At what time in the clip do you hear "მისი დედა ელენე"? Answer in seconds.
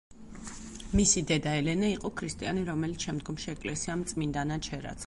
0.99-1.91